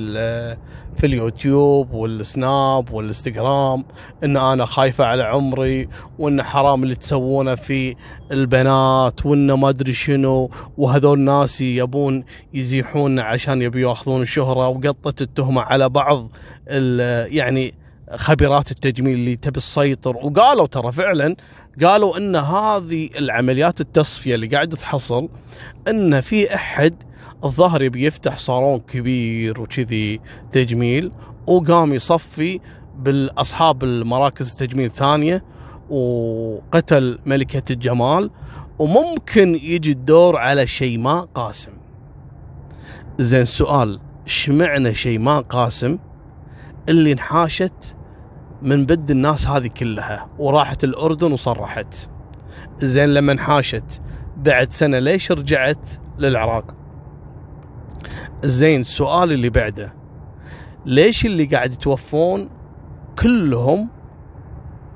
في 0.97 1.07
اليوتيوب 1.07 1.92
والسناب 1.92 2.92
والإنستغرام 2.92 3.85
إن 4.25 4.37
أنا 4.37 4.64
خايفة 4.64 5.05
على 5.05 5.23
عمري 5.23 5.88
وإن 6.18 6.42
حرام 6.42 6.83
اللي 6.83 6.94
تسوونه 6.94 7.55
في 7.55 7.94
البنات 8.33 9.27
وإن 9.27 9.53
ما 9.53 9.68
أدري 9.68 9.92
شنو 9.92 10.51
وهذول 10.79 11.18
ناس 11.21 11.61
يبون 11.61 12.25
يزيحون 12.55 13.18
عشان 13.18 13.62
يبي 13.62 13.83
يأخذون 13.83 14.23
الشهرة 14.23 14.68
وقطت 14.68 15.23
التهمة 15.23 15.62
على 15.62 15.88
بعض 15.88 16.31
يعني 17.27 17.75
خبيرات 18.14 18.71
التجميل 18.71 19.14
اللي 19.14 19.37
تبي 19.37 19.61
تسيطر. 19.61 20.16
وقالوا 20.16 20.66
ترى 20.66 20.92
فعلا 20.92 21.37
قالوا 21.85 22.18
إن 22.18 22.37
هذه 22.37 23.09
العمليات 23.18 23.81
التصفية 23.81 24.35
اللي 24.35 24.47
قاعدة 24.47 24.77
تحصل 24.77 25.29
إن 25.88 26.21
في 26.21 26.55
أحد 26.55 26.94
الظاهر 27.44 27.83
يبي 27.83 28.05
يفتح 28.05 28.38
صالون 28.38 28.79
كبير 28.79 29.61
وكذي 29.61 30.20
تجميل 30.53 31.12
وقام 31.46 31.94
يصفي 31.94 32.61
بالأصحاب 32.98 33.85
المراكز 33.85 34.51
التجميل 34.51 34.87
الثانية 34.87 35.44
وقتل 35.90 37.18
ملكة 37.27 37.72
الجمال 37.72 38.31
وممكن 38.79 39.55
يجي 39.55 39.92
الدور 39.92 40.37
على 40.37 40.66
شيماء 40.66 41.24
قاسم. 41.24 41.72
زين 43.18 43.44
سؤال 43.44 44.01
اشمعنى 44.27 44.94
شيماء 44.94 45.42
قاسم؟ 45.42 45.98
اللي 46.88 47.12
انحاشت 47.12 47.96
من 48.62 48.87
بد 48.87 49.11
الناس 49.11 49.46
هذه 49.46 49.66
كلها 49.66 50.29
وراحت 50.38 50.85
الأردن 50.85 51.33
وصرحت. 51.33 52.11
زين 52.79 53.14
لما 53.14 53.33
انحاشت 53.33 54.03
بعد 54.37 54.72
سنة 54.72 54.98
ليش 54.98 55.33
رجعت 55.33 55.90
للعراق؟ 56.18 56.74
زين 58.45 58.81
السؤال 58.81 59.33
اللي 59.33 59.51
بعده 59.51 59.95
ليش 60.87 61.27
اللي 61.27 61.45
قاعد 61.45 61.73
يتوفون 61.73 62.49
كلهم 63.19 63.89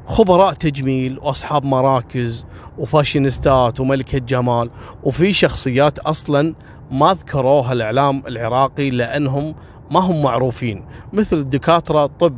خبراء 0.07 0.53
تجميل 0.53 1.19
وأصحاب 1.19 1.65
مراكز 1.65 2.47
وفاشينيستات 2.79 3.81
وملكه 3.81 4.19
جمال 4.19 4.71
وفي 5.03 5.33
شخصيات 5.33 5.99
أصلا 5.99 6.55
ما 6.91 7.13
ذكروها 7.15 7.73
الإعلام 7.73 8.23
العراقي 8.27 8.91
لأنهم 8.91 9.55
ما 9.91 10.01
هم 10.01 10.23
معروفين 10.23 10.85
مثل 11.13 11.37
الدكاترة 11.37 12.07
طب 12.07 12.37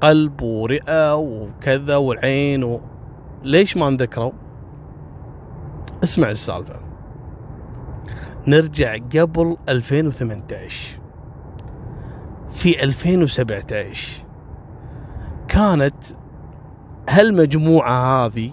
قلب 0.00 0.42
ورئة 0.42 1.16
وكذا 1.16 1.96
والعين 1.96 2.64
و... 2.64 2.80
ليش 3.42 3.76
ما 3.76 3.88
انذكروا؟ 3.88 4.32
اسمع 6.04 6.30
السالفة 6.30 6.87
نرجع 8.48 8.96
قبل 8.96 9.56
2018 9.68 11.00
في 12.50 12.82
2017 12.82 14.24
كانت 15.48 16.04
هالمجموعة 17.08 18.26
هذه 18.26 18.50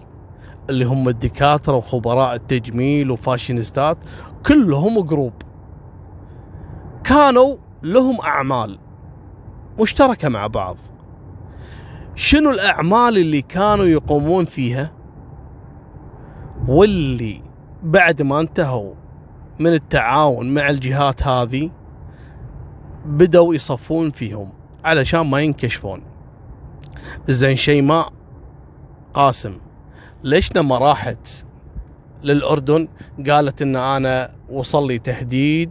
اللي 0.70 0.86
هم 0.86 1.10
الدكاترة 1.10 1.76
وخبراء 1.76 2.36
التجميل 2.36 3.12
وفاشينيستات 3.12 3.98
كلهم 4.46 5.00
جروب. 5.00 5.34
كانوا 7.04 7.58
لهم 7.84 8.22
أعمال 8.22 8.80
مشتركة 9.80 10.30
مع 10.30 10.48
بعض. 10.48 10.78
شنو 12.16 12.50
الأعمال 12.52 13.18
اللي 13.18 13.42
كانوا 13.42 13.86
يقومون 13.86 14.46
فيها؟ 14.46 14.92
واللي 16.68 17.42
بعد 17.84 18.22
ما 18.22 18.40
انتهوا 18.40 19.05
من 19.60 19.74
التعاون 19.74 20.54
مع 20.54 20.70
الجهات 20.70 21.24
هذه 21.24 21.72
بدأوا 23.06 23.56
يصفون 23.56 24.12
فيهم 24.12 24.50
علشان 24.84 25.20
ما 25.20 25.40
ينكشفون. 25.42 26.04
زين 27.28 27.56
شيماء 27.56 28.14
قاسم 29.14 29.58
ليش 30.24 30.56
لما 30.56 30.78
راحت 30.78 31.46
للأردن 32.24 32.88
قالت 33.30 33.62
إن 33.62 33.76
أنا 33.76 34.32
وصل 34.50 34.88
لي 34.88 35.00
تهديد 35.00 35.70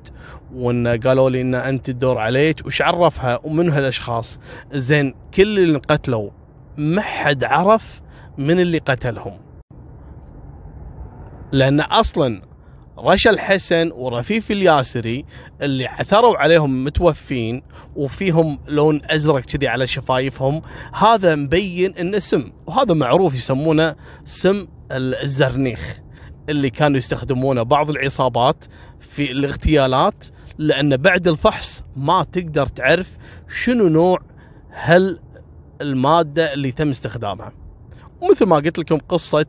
وإن 0.55 0.87
قالوا 0.87 1.31
لي 1.31 1.41
إن 1.41 1.55
أنت 1.55 1.89
الدور 1.89 2.19
عليك؟ 2.19 2.67
وش 2.67 2.83
عرفها؟ 2.83 3.41
ومن 3.45 3.71
هالأشخاص؟ 3.71 4.39
زين 4.73 5.15
كل 5.35 5.59
اللي 5.59 5.79
قتلوا 5.79 6.31
ما 6.77 7.01
حد 7.01 7.45
عرف 7.45 8.03
من 8.39 8.61
اللي 8.61 8.79
قتلهم. 8.79 9.37
لأن 11.53 11.81
أصلا 11.81 12.43
رشا 12.99 13.31
الحسن 13.31 13.91
ورفيف 13.93 14.51
الياسري 14.51 15.25
اللي 15.63 15.87
عثروا 15.87 16.39
عليهم 16.39 16.85
متوفين 16.85 17.63
وفيهم 17.97 18.59
لون 18.69 19.01
أزرق 19.11 19.41
كذي 19.41 19.69
على 19.69 19.87
شفايفهم 19.87 20.63
هذا 20.95 21.35
مبين 21.35 21.95
انه 21.97 22.19
سم 22.19 22.53
وهذا 22.67 22.95
معروف 22.95 23.35
يسمونه 23.35 23.97
سم 24.25 24.67
الزرنيخ 24.93 25.99
اللي 26.49 26.71
كانوا 26.71 26.99
يستخدمونه 26.99 27.63
بعض 27.63 27.91
العصابات 27.91 28.65
في 29.01 29.33
الاغتيالات 29.33 30.25
لأن 30.59 30.97
بعد 30.97 31.29
الفحص 31.29 31.83
ما 31.97 32.25
تقدر 32.33 32.67
تعرف 32.67 33.11
شنو 33.49 33.89
نوع 33.89 34.19
هل 34.71 35.21
المادة 35.81 36.53
اللي 36.53 36.73
تم 36.73 36.91
استخدامها. 36.91 37.53
ومثل 38.21 38.47
ما 38.47 38.57
قلت 38.57 38.79
لكم 38.79 38.99
قصة 38.99 39.47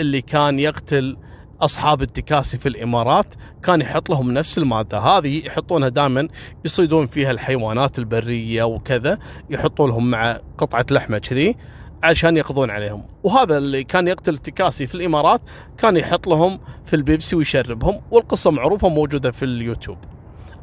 اللي 0.00 0.20
كان 0.20 0.58
يقتل 0.58 1.16
أصحاب 1.60 2.02
التكاسي 2.02 2.58
في 2.58 2.68
الإمارات 2.68 3.34
كان 3.62 3.80
يحط 3.80 4.10
لهم 4.10 4.32
نفس 4.32 4.58
المادة. 4.58 4.98
هذه 4.98 5.46
يحطونها 5.46 5.88
دائما 5.88 6.28
يصيدون 6.64 7.06
فيها 7.06 7.30
الحيوانات 7.30 7.98
البرية 7.98 8.62
وكذا 8.62 9.18
يحطوا 9.50 9.88
لهم 9.88 10.10
مع 10.10 10.40
قطعة 10.58 10.86
لحمة 10.90 11.18
كذي 11.18 11.56
عشان 12.02 12.36
يقضون 12.36 12.70
عليهم. 12.70 13.04
وهذا 13.22 13.58
اللي 13.58 13.84
كان 13.84 14.08
يقتل 14.08 14.34
التكاسي 14.34 14.86
في 14.86 14.94
الإمارات 14.94 15.40
كان 15.78 15.96
يحط 15.96 16.26
لهم 16.26 16.58
في 16.84 16.96
البيبسي 16.96 17.36
ويشربهم 17.36 18.00
والقصة 18.10 18.50
معروفة 18.50 18.88
موجودة 18.88 19.30
في 19.30 19.44
اليوتيوب. 19.44 19.98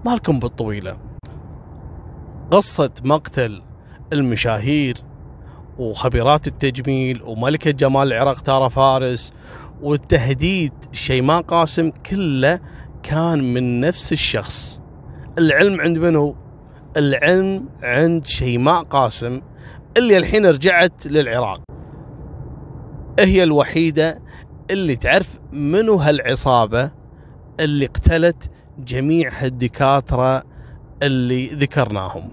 مالكم 0.06 0.40
بالطويلة. 0.40 0.98
قصة 2.52 2.92
مقتل 3.04 3.62
المشاهير 4.14 4.98
وخبيرات 5.78 6.48
التجميل 6.48 7.24
وملكة 7.24 7.72
جمال 7.72 8.08
العراق 8.08 8.40
تارا 8.40 8.68
فارس 8.68 9.34
والتهديد 9.82 10.74
شيماء 10.92 11.42
قاسم 11.42 11.90
كله 11.90 12.60
كان 13.04 13.54
من 13.54 13.80
نفس 13.80 14.12
الشخص. 14.12 14.82
العلم 15.38 15.82
عند 15.82 15.98
منو 15.98 16.36
العلم 16.98 17.70
عند 17.84 18.26
شيماء 18.26 18.84
قاسم. 18.84 19.42
اللي 19.98 20.18
الحين 20.18 20.46
رجعت 20.46 21.08
للعراق. 21.08 21.62
هي 23.20 23.44
الوحيدة 23.44 24.22
اللي 24.72 24.96
تعرف 24.96 25.40
منو 25.54 25.96
هالعصابة 25.96 26.92
اللي 27.60 27.86
قتلت 27.86 28.52
جميع 28.80 29.30
هالدكاترة 29.34 30.44
اللي 31.04 31.48
ذكرناهم. 31.48 32.32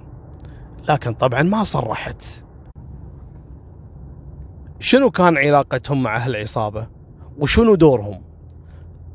لكن 0.88 1.14
طبعا 1.14 1.42
ما 1.42 1.64
صرحت. 1.64 2.44
شنو 4.80 5.10
كان 5.10 5.36
علاقتهم 5.36 6.02
مع 6.02 6.18
هالعصابة؟ 6.18 6.95
وشنو 7.38 7.74
دورهم؟ 7.74 8.22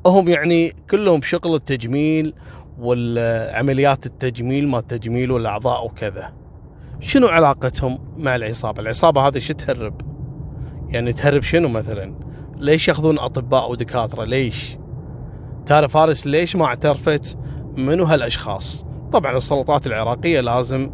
هم 0.06 0.28
يعني 0.28 0.74
كلهم 0.90 1.22
شغل 1.22 1.56
التجميل 1.56 2.34
والعمليات 2.80 4.06
التجميل 4.06 4.68
ما 4.68 4.80
التجميل 4.80 5.32
والأعضاء 5.32 5.86
وكذا. 5.86 6.34
شنو 7.00 7.28
علاقتهم 7.28 8.00
مع 8.18 8.36
العصابة؟ 8.36 8.82
العصابة 8.82 9.28
هذه 9.28 9.40
شو 9.40 9.54
تهرب؟ 9.54 10.02
يعني 10.90 11.14
تهرب 11.14 11.42
شنو 11.42 11.70
مثلا؟ 11.70 12.20
ليش 12.58 12.88
يأخذون 12.88 13.20
أطباء 13.20 13.72
ودكاترة؟ 13.72 14.24
ليش؟ 14.24 14.78
تارا 15.66 15.88
فارس 15.88 16.28
ليش 16.28 16.56
ما 16.56 16.66
اعترفت 16.66 17.38
منو 17.78 18.04
هالأشخاص؟ 18.04 18.86
طبعا 19.12 19.38
السلطات 19.38 19.88
العراقية 19.88 20.42
لازم 20.42 20.90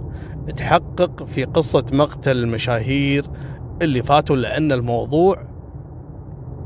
تحقق 0.56 1.24
في 1.24 1.44
قصة 1.44 1.86
مقتل 1.92 2.38
المشاهير 2.38 3.26
اللي 3.82 4.04
فاتوا 4.04 4.36
لأن 4.36 4.72
الموضوع 4.72 5.57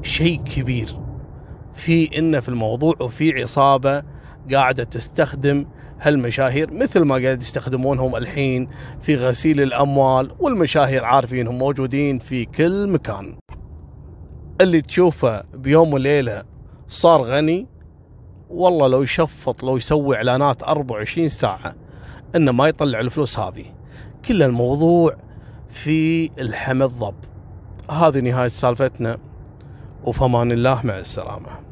شيء 0.01 0.41
كبير 0.43 0.99
في 1.73 2.17
انه 2.17 2.39
في 2.39 2.49
الموضوع 2.49 2.95
وفي 2.99 3.41
عصابة 3.41 4.03
قاعدة 4.51 4.83
تستخدم 4.83 5.65
هالمشاهير 6.01 6.73
مثل 6.73 6.99
ما 6.99 7.15
قاعد 7.15 7.41
يستخدمونهم 7.41 8.15
الحين 8.15 8.67
في 9.01 9.15
غسيل 9.15 9.61
الأموال 9.61 10.31
والمشاهير 10.39 11.05
عارفينهم 11.05 11.57
موجودين 11.57 12.19
في 12.19 12.45
كل 12.45 12.87
مكان. 12.87 13.37
اللي 14.61 14.81
تشوفه 14.81 15.43
بيوم 15.53 15.93
وليلة 15.93 16.43
صار 16.87 17.21
غني 17.21 17.67
والله 18.49 18.87
لو 18.87 19.03
يشفط 19.03 19.63
لو 19.63 19.77
يسوي 19.77 20.15
إعلانات 20.15 20.63
24 20.63 21.29
ساعة 21.29 21.75
إنه 22.35 22.51
ما 22.51 22.67
يطلع 22.67 22.99
الفلوس 22.99 23.39
هذه. 23.39 23.65
كل 24.25 24.43
الموضوع 24.43 25.15
في 25.69 26.31
الحم 26.41 26.83
الضب. 26.83 27.15
هذه 27.91 28.19
نهاية 28.19 28.47
سالفتنا 28.47 29.17
وفمان 30.05 30.51
الله 30.51 30.85
مع 30.85 30.99
السلامة. 30.99 31.70